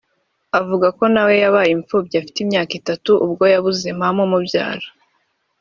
avuga 0.59 0.87
ko 0.97 1.03
nawe 1.13 1.33
yabaye 1.43 1.71
imfubyi 1.77 2.15
afite 2.21 2.37
imyaka 2.45 2.71
itatu 2.79 3.11
ubwo 3.25 3.43
yabuze 3.53 3.87
mama 3.99 4.21
umubyara 4.27 4.87